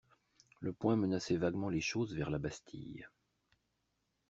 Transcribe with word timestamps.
Le 0.61 0.73
poing 0.73 0.95
menaçait 0.95 1.35
vaguement 1.37 1.69
les 1.69 1.79
choses 1.79 2.15
vers 2.15 2.31
la 2.31 2.39
Bastille. 2.39 3.07